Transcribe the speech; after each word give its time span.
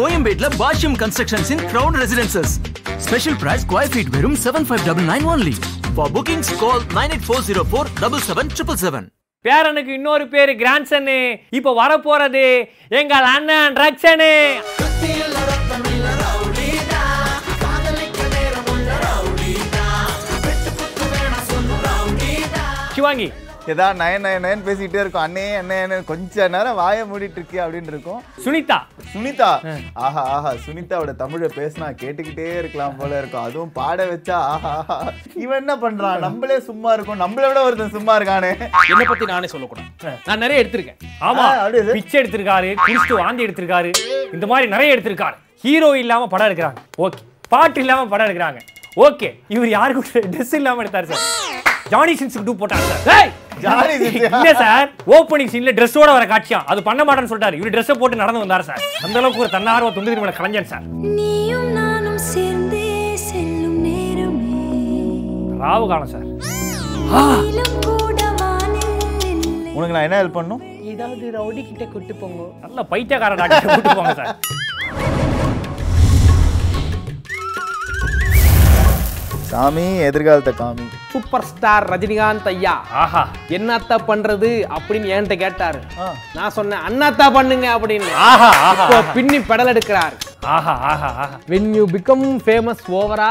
கோயம்பேட்ல 0.00 0.48
Bashyam 0.60 0.94
constructions 1.00 1.50
இன் 1.54 1.62
crown 1.70 1.96
residences 2.02 2.52
special 3.06 3.38
price 3.42 3.64
square 3.66 3.90
feet 3.92 4.12
வெறும் 4.14 4.36
seven 4.44 4.66
five 4.68 4.84
double 4.88 5.06
nine 5.12 5.26
only 5.32 5.54
for 5.96 6.12
bookings 6.16 6.52
call 6.62 6.84
nine 6.98 7.12
eight 7.14 7.26
four 7.26 7.44
zero 7.48 7.62
four 7.72 7.90
double 8.02 8.22
seven 8.28 8.50
triple 8.54 8.78
seven 8.84 9.06
பேரனுக்கு 9.44 9.92
இன்னொரு 9.98 10.24
பேர் 10.28 10.50
கிராண்ட்சனு. 10.62 11.18
இப்போ 11.58 11.70
வரப்போறது 11.82 12.44
எங்கள் 13.00 13.28
அண்ணன் 13.34 13.76
ரக்ஷனு. 13.82 14.32
சிவாங்கி 22.96 23.28
ஏதா 23.72 23.86
நயன் 23.92 24.24
நயன் 24.26 24.44
நயன் 24.44 24.62
பேசிக்கிட்டே 24.66 25.00
இருக்கும். 25.02 25.24
அண்ணே 25.26 25.44
அண்ணே 25.60 26.04
கொஞ்ச 26.04 26.48
நேரம் 26.48 26.74
வாயை 26.74 27.02
மூடிட்டு 27.10 27.38
இருக்கே 27.40 27.58
அப்படின்னு 27.64 27.90
இருக்கும். 27.92 28.20
சுனிதா. 28.44 28.78
சுனிதா? 29.12 29.50
ஆஹா 30.04 30.22
ஆஹா 30.36 30.52
சுனிதாவோட 30.66 31.12
தமிழை 31.22 31.48
பேசினா 31.56 31.88
கேட்டுக்கிட்டே 32.02 32.46
இருக்கலாம் 32.58 32.96
போல 32.96 33.18
இருக்கும் 33.18 33.42
அதுவும் 33.42 33.72
பாட 33.72 34.06
வச்சா 34.12 34.36
ஆஹா 34.54 34.74
இவன் 35.34 35.58
என்ன 35.58 35.76
பண்றான்? 35.84 36.24
நம்மளே 36.26 36.60
சும்மா 36.60 36.92
இருக்கும். 36.92 37.20
நம்மளை 37.24 37.46
விட 37.50 37.62
ஒருத்தன் 37.62 37.94
சும்மா 37.96 38.18
இருக்கானே. 38.18 38.52
என்னை 38.92 39.06
பத்தி 39.12 39.24
நானே 39.24 39.46
சொல்லக்கூடாது. 39.46 40.16
நான் 40.26 40.38
நிறைய 40.38 40.64
எடுத்திருக்கேன். 40.64 40.98
ஆமா. 41.20 41.46
பிச்சை 41.92 42.18
எடுத்திருக்காரு 42.22 42.72
குடிச்சிட்டு 42.86 43.22
வாந்தி 43.22 43.46
எடுத்திருக்காரு. 43.46 43.92
இந்த 44.32 44.46
மாதிரி 44.46 44.68
நிறைய 44.74 44.96
எடுத்திருக்காரு. 44.96 45.38
ஹீரோ 45.62 45.98
இல்லாம 45.98 46.26
படம் 46.26 46.48
எடுக்கிறாங்க. 46.50 46.82
ஓகே 46.98 47.22
பாட்டு 47.48 47.80
இல்லாம 47.80 48.06
படம் 48.06 48.28
எடுக்கிறாங்க. 48.28 48.60
ஓகே 49.06 49.28
இவர் 49.48 49.68
யாருக்கு 49.68 50.20
ட்ரெஸ் 50.32 50.54
இல்லாம 50.58 50.82
எடுத்தாரு 50.84 51.08
சார்? 51.10 51.24
ஜானி 51.90 52.12
சின்ஸ் 52.20 52.36
டூ 52.46 52.52
போட்டாங்க 52.60 52.96
சார்! 53.06 53.30
Johnny 53.64 53.94
Sins. 54.02 54.26
இல்ல 54.36 54.52
சார் 54.60 54.86
ஓப்பனிங் 55.16 55.50
சீன்ல 55.52 55.72
ட்ரெஸ்ஸோட 55.78 56.10
வர 56.16 56.24
காட்சியா? 56.32 56.58
அது 56.72 56.80
பண்ண 56.88 57.00
மாட்டேன்னு 57.06 57.30
சொல்லிட்டாரு. 57.32 57.58
இவர் 57.60 57.74
ட்ரெஸ்ஸை 57.74 57.96
போட்டு 58.00 58.20
நடந்து 58.22 58.42
வந்தாரு 58.44 58.64
சார் 58.68 58.82
அந்த 59.06 59.16
அளவுக்கு 59.20 59.44
ஒரு 59.44 59.54
தன்னார்வ 59.56 59.90
துண்டு 59.96 60.12
திருமண 60.12 60.32
கலைஞன் 60.38 60.70
சார் 60.72 60.84
நீயும் 61.18 61.68
நானும் 61.78 62.20
சேர்ந்தே 62.30 62.86
செல்லும் 63.28 63.78
நேரமே. 63.86 64.64
ராவு 65.62 65.86
காலம் 65.92 66.12
சார் 66.14 66.28
உனக்கு 69.76 69.94
நான் 69.96 70.06
என்ன 70.06 70.16
ஹெல்ப் 70.20 70.38
பண்ணும் 70.38 70.62
ஏதாவது 70.92 71.26
ரவுடி 71.36 71.62
கிட்ட 71.66 71.84
கூட்டு 71.92 72.14
போங்க. 72.22 72.40
நல்ல 72.64 72.82
பைத்தியக்கார 72.92 73.34
டாக்டர் 73.40 73.68
கூட்டு 73.68 73.92
போங்க 73.98 74.14
சார் 74.18 74.32
சாமி 79.50 79.84
எதிர்காலத்தை 80.08 80.52
காமி. 80.58 80.84
சூப்பர் 81.12 81.44
ஸ்டார் 81.50 81.86
ரஜினிகாந்த் 81.92 82.48
ஐயா. 82.52 82.74
ஆஹா. 83.02 83.22
என்னத்தா 83.56 83.96
பண்றது 84.10 84.50
அப்படின்னு 84.76 85.08
என்கிட்ட 85.16 85.36
கேட்டாரு. 85.44 85.80
நான் 86.36 86.54
சொன்னேன் 86.58 86.84
அண்ணாத்தா 86.88 87.26
பண்ணுங்க 87.36 87.66
அப்படின்னு. 87.76 88.10
ஆஹா 88.28 88.50
ஆஹா 88.68 88.84
இப்போ 88.86 88.98
பின்னி 89.16 89.38
பெடல் 89.50 89.72
எடுக்கிறார். 89.72 90.14
ஆஹா 90.56 90.74
ஆஹா 90.92 91.08
ஆஹா. 91.24 91.38
When 91.52 91.66
you 91.78 91.84
become 91.96 92.24
famous 92.50 92.80
ஓவரா 93.00 93.30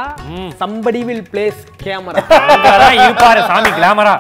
somebody 0.64 1.04
will 1.12 1.24
place 1.34 1.62
camera. 1.86 2.24
இருப்பாரு 3.06 3.42
சாமி 3.52 3.72
கிளாமரா 3.80 4.16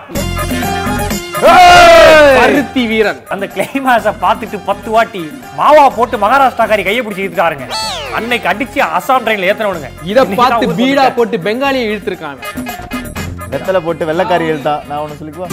பருத்தி 2.39 2.81
வீரன். 2.91 3.19
அந்த 3.33 3.45
கிளைமாஸ 3.55 4.07
பார்த்துட்டு 4.23 4.57
பத்து 4.69 4.89
வாட்டி 4.95 5.21
மாவா 5.59 5.85
போட்டு 5.97 6.15
மகாராஷ்டிராக்காரி 6.23 6.83
கையை 6.87 7.01
பிடிச்சி 7.03 7.23
இழுத்துக்காருங்க 7.25 7.67
அன்னைக்கு 8.17 8.47
அடிச்சு 8.51 8.79
அசாம் 8.97 9.23
ட்ரெயின்ல 9.25 9.49
ஏத்தனவனுங்க. 9.51 9.89
இத 10.11 10.19
பார்த்து 10.39 10.65
பீடா 10.79 11.03
போட்டு 11.17 11.37
பெங்காலியை 11.47 11.87
இழுத்துருக்காங்க. 11.91 12.41
வெத்தலை 13.53 13.79
போட்டு 13.85 14.03
வெள்ளைக்காரி 14.09 14.45
எழுத்தா? 14.51 14.73
நான் 14.89 15.01
ஒண்ணு 15.03 15.15
சொல்லிக்குவா? 15.19 15.47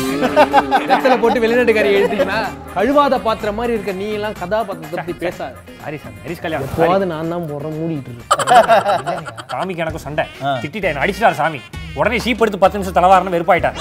இடத்துல 0.84 1.14
போட்டு 1.22 1.42
வெளிநாட்டுக்காரி 1.44 1.90
எழுதிங்கன்னா 1.98 2.40
கழுவாத 2.74 3.18
பாத்திரம் 3.26 3.56
மாதிரி 3.58 3.72
இருக்க 3.76 3.92
நீ 4.00 4.08
எல்லாம் 4.16 4.36
கதாபாத்திரத்தை 4.40 4.96
பத்தி 4.98 5.14
பேசாது 5.22 5.54
சாரி. 5.82 5.98
சார் 6.02 6.16
ஹரிஷ் 6.24 6.42
கல்யாணம். 6.44 6.74
போது 6.80 7.06
நான் 7.12 7.32
தான் 7.34 7.46
போடுறேன் 7.52 7.76
மூடிட்டு 7.78 8.10
இருக்கேன் 8.10 9.22
சாமிக்கு 9.52 9.84
எனக்கும் 9.84 10.04
சண்டை. 10.06 10.26
திட்டிட்டேன் 10.64 11.00
அடிச்சிட்டாரு 11.04 11.38
சாமி. 11.40 11.60
உடனே 12.00 12.18
சீப் 12.26 12.42
எடுத்து 12.44 12.62
பத்து 12.64 12.78
நிமிஷம் 12.78 12.98
தலைவாரன்னு 12.98 13.34
வெறுப்பாயிட்டார். 13.36 13.78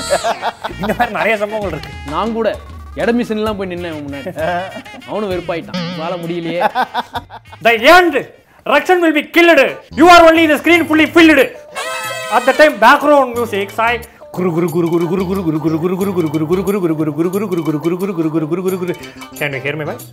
இந்த 0.82 0.94
மாதிரி 0.94 1.18
நிறைய 1.20 1.36
சம்பவங்கள் 1.44 1.74
இருக்கு. 1.76 1.94
நான் 2.14 2.36
கூட 2.40 2.56
இட 3.02 3.12
மிஷின்லாம் 3.20 3.60
போய் 3.60 3.72
நின்னேன் 3.74 4.00
முன்னாடி. 4.06 4.34
அவனும் 5.10 5.32
வெறுப்பாயிட்டான். 5.34 5.82
வாழ 6.02 6.14
முடியலையே. 6.24 6.62
The 7.68 7.74
Rakshan 8.66 9.00
will 9.00 9.14
be 9.14 9.24
killed. 9.24 9.60
You 9.94 10.08
are 10.10 10.28
only 10.28 10.48
the 10.48 10.58
screen 10.58 10.86
fully 10.86 11.06
filled. 11.06 11.38
At 12.32 12.46
the 12.48 12.54
time, 12.54 12.80
background 12.80 13.36
music, 13.36 13.70
sigh. 13.70 14.02
Can 19.40 19.54
you 19.54 19.62
hear 19.62 19.76
me, 19.76 19.86
guys? 19.86 20.12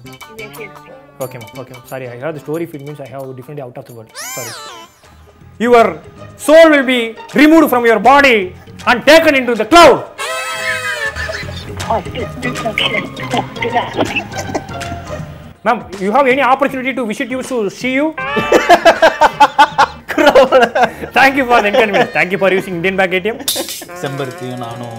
Okay, 1.18 1.38
ma'am. 1.38 1.48
Okay, 1.62 1.72
ma'am. 1.72 1.82
Sorry, 1.86 2.08
I 2.08 2.18
heard 2.18 2.34
the 2.34 2.40
story. 2.40 2.64
It 2.64 2.86
means 2.86 3.00
I 3.00 3.08
have 3.08 3.34
differently 3.34 3.62
out 3.62 3.78
of 3.78 3.86
the 3.86 3.94
world. 3.94 4.12
Sorry. 4.16 4.52
Your 5.58 6.02
soul 6.36 6.68
will 6.70 6.84
be 6.84 7.16
removed 7.34 7.70
from 7.70 7.86
your 7.86 8.00
body 8.00 8.54
and 8.86 9.06
taken 9.06 9.34
into 9.34 9.54
the 9.54 9.64
cloud. 9.64 10.10
Ma'am, 15.64 15.78
you 16.00 16.10
have 16.10 16.26
any 16.26 16.42
opportunity 16.42 16.92
to 16.92 17.06
visit 17.06 17.30
you 17.30 17.40
to 17.42 17.70
see 17.70 17.94
you? 17.94 18.06
Thank 21.12 21.36
you 21.36 21.44
for 21.46 21.60
the 21.62 21.68
inconvenience. 21.68 22.10
Thank 22.10 22.32
you 22.32 22.38
for 22.38 22.50
using 22.52 22.74
Indian 22.78 22.96
Bank 23.00 23.12
ATM. 23.18 23.36
செம்பருத்தியும் 24.02 24.62
நானும். 24.64 24.98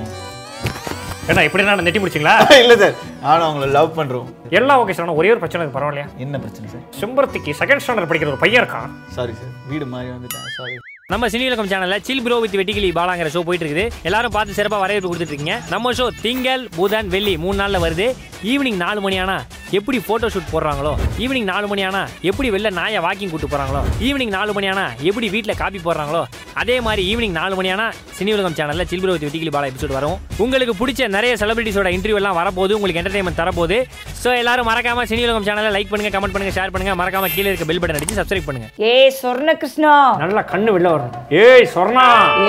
என்ன 1.32 1.44
இப்படி 1.48 1.64
நான் 1.68 1.84
நெட்டி 1.88 2.00
முடிச்சிங்களா 2.04 2.34
இல்ல 2.64 2.74
sir 2.82 2.96
நானும் 3.26 3.46
அவங்கள 3.48 3.68
love 3.78 3.92
பண்றோம். 4.00 4.28
எல்லாம் 4.60 4.80
ஓகே 4.84 4.96
சார் 4.98 5.12
ஒரே 5.20 5.30
ஒரு 5.34 5.42
பிரச்சனை 5.44 5.62
இருக்கு 5.62 5.78
பரவாயில்லையா? 5.78 6.08
என்ன 6.26 6.40
பிரச்சனை 6.46 6.68
சார்? 6.74 6.84
செம்பருத்திக்கு 7.02 7.52
செகண்ட் 7.62 7.84
ஸ்டாண்டர்ட் 7.84 8.10
படிக்கிற 8.12 8.32
ஒரு 8.34 8.42
பையன் 8.44 8.62
இருக்கான். 8.64 8.90
சாரி 9.18 9.36
சார் 9.42 9.54
வீடு 9.72 9.86
மாறி 9.94 10.10
வந்துட்டேன் 10.16 10.50
சாரி 10.58 10.76
நம்ம 11.14 11.28
சினிவலகம் 11.34 11.70
சேனல்ல 11.72 11.96
சில் 12.08 12.22
ப்ரோ 12.26 12.36
வித் 12.44 12.58
வெட்டிகிளி 12.60 12.90
பாலாங்கிற 12.98 13.30
ஷோ 13.36 13.42
போயிட்டு 13.48 13.66
இருக்குது 13.68 13.86
எல்லாரும் 14.10 14.36
பார்த்து 14.36 14.58
சிறப்பாக 14.60 14.82
வரவேற்பு 14.84 15.10
கொடுத்துட்டு 15.10 15.34
இருக்கீங்க. 15.34 15.58
நம்ம 15.74 15.92
ஷோ 16.00 16.06
திங்கள் 16.26 16.64
புதன் 16.78 17.10
வெள்ளி 17.16 17.34
மூணு 17.46 17.58
நாள்ல 17.62 17.80
வருது. 17.86 18.08
ஈவினிங் 18.52 18.80
நாலு 18.86 19.02
மணி 19.06 19.18
ஆனா 19.26 19.38
எப்படி 19.78 19.98
போட்டோ 20.08 20.28
ஷூட் 20.34 20.50
போடுறாங்களோ? 20.54 20.92
ஈவினிங் 21.24 21.48
நாலு 21.52 21.66
மணி 21.72 21.84
ஆனா 21.90 22.02
எப்படி 22.30 22.48
வெளில 22.56 22.70
நாயை 22.80 23.00
வாக்கிங் 23.06 23.32
கூட்டு 23.34 23.48
போறாங்களோ? 23.54 23.82
ஈவினிங் 24.08 24.34
நாலு 24.36 24.52
மணி 24.58 24.68
ஆனா 24.72 24.84
எப்படி 25.10 25.28
வீட்டில் 25.36 25.60
காப்பி 25.62 25.80
போடுறாங்களோ? 25.86 26.22
அதே 26.62 26.76
மாதிரி 26.86 27.04
ஈவினிங் 27.12 27.36
நாலு 27.40 27.54
மணி 27.60 27.70
ஆனா 27.76 27.86
சினிவலகம் 28.18 28.58
சேனல்ல 28.60 28.84
chill 28.92 29.02
bro 29.04 29.14
with 29.16 29.26
Vettikili 29.28 29.54
Bala 29.56 29.70
episode 29.72 29.96
வரும். 29.98 30.18
உங்களுக்கு 30.46 30.74
பிடிச்ச 30.82 31.08
நிறைய 31.16 31.34
செலிபிரிட்டிஸோட 31.42 31.90
இன்டர்வியூ 31.98 32.20
எல்லாம் 32.22 32.38
வரப்போகுது 32.40 32.78
உங்களுக்கு 32.78 33.02
என்டர்டைன்மெண்ட் 33.04 33.42
தரப்போகுது. 33.42 33.80
ஸோ 34.24 34.30
எல்லாரும் 34.42 34.70
மறக்காம 34.72 35.06
சினிவலகம் 35.12 35.48
சேனலை 35.50 35.72
லைக் 35.78 35.92
பண்ணுங்க 35.94 36.14
கமெண்ட் 36.16 36.36
பண்ணுங்க 36.38 36.56
ஷேர் 36.60 36.74
பண்ணுங்க. 36.76 36.96
மறக்காம 37.02 37.32
கீழே 37.36 37.50
இருக்க 37.52 37.68
பெல் 37.72 37.82
பட்டன் 37.84 38.00
அடிச்சு 38.00 38.20
சப்ஸ்கிரைப் 38.22 38.50
பண்ணுங்க. 38.50 38.70
ஏய் 38.94 39.14
சொர்ண 39.22 39.58
கிருஷ்ணா 39.64 39.94
நல்லா 40.24 40.44
கண்ணு 40.54 40.74
வெளில 40.78 40.92
வரணும். 40.96 41.16
ஏய் 41.44 41.70
சொர்ணா. 41.76 42.08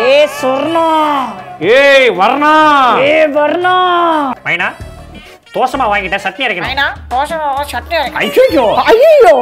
ஏய் 0.09 0.33
சொர்ணா. 0.41 0.89
ஏய் 1.77 2.11
வர்ணா. 2.23 2.56
ஏய் 3.11 3.31
வர்ணா. 3.39 3.77
மைனா? 4.49 4.71
தோசமா 5.54 5.84
வாங்கிட்டேன் 5.88 6.25
சட்னி 6.25 6.44
அரைக்கணும். 6.47 6.94
தோசை 7.10 7.37
சட்னி 7.72 7.97
ஐயோ 8.15 8.65
ஐயோ 8.84 9.34